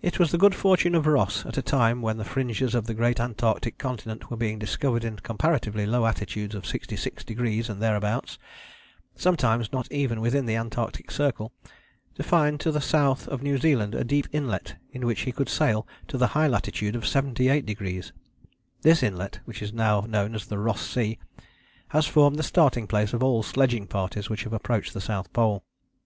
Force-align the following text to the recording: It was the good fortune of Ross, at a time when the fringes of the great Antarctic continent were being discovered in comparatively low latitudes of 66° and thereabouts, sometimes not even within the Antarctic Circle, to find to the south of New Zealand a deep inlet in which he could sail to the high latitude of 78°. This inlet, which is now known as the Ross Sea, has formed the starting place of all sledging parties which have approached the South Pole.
It 0.00 0.18
was 0.18 0.32
the 0.32 0.38
good 0.38 0.56
fortune 0.56 0.92
of 0.96 1.06
Ross, 1.06 1.46
at 1.46 1.56
a 1.56 1.62
time 1.62 2.02
when 2.02 2.16
the 2.16 2.24
fringes 2.24 2.74
of 2.74 2.86
the 2.86 2.94
great 2.94 3.20
Antarctic 3.20 3.78
continent 3.78 4.28
were 4.28 4.36
being 4.36 4.58
discovered 4.58 5.04
in 5.04 5.20
comparatively 5.20 5.86
low 5.86 6.00
latitudes 6.00 6.56
of 6.56 6.64
66° 6.64 7.68
and 7.68 7.80
thereabouts, 7.80 8.40
sometimes 9.14 9.70
not 9.72 9.86
even 9.92 10.20
within 10.20 10.46
the 10.46 10.56
Antarctic 10.56 11.12
Circle, 11.12 11.52
to 12.16 12.24
find 12.24 12.58
to 12.58 12.72
the 12.72 12.80
south 12.80 13.28
of 13.28 13.40
New 13.40 13.56
Zealand 13.56 13.94
a 13.94 14.02
deep 14.02 14.26
inlet 14.32 14.74
in 14.90 15.06
which 15.06 15.20
he 15.20 15.30
could 15.30 15.48
sail 15.48 15.86
to 16.08 16.18
the 16.18 16.26
high 16.34 16.48
latitude 16.48 16.96
of 16.96 17.04
78°. 17.04 18.10
This 18.80 19.00
inlet, 19.04 19.38
which 19.44 19.62
is 19.62 19.72
now 19.72 20.00
known 20.00 20.34
as 20.34 20.44
the 20.46 20.58
Ross 20.58 20.84
Sea, 20.84 21.20
has 21.90 22.04
formed 22.04 22.36
the 22.36 22.42
starting 22.42 22.88
place 22.88 23.12
of 23.12 23.22
all 23.22 23.44
sledging 23.44 23.86
parties 23.86 24.28
which 24.28 24.42
have 24.42 24.52
approached 24.52 24.92
the 24.92 25.00
South 25.00 25.32
Pole. 25.32 25.62